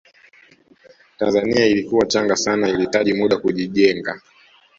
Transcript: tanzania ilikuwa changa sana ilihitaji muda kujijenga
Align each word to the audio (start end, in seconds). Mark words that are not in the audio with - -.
tanzania 1.17 1.65
ilikuwa 1.65 2.05
changa 2.05 2.35
sana 2.35 2.69
ilihitaji 2.69 3.13
muda 3.13 3.37
kujijenga 3.37 4.21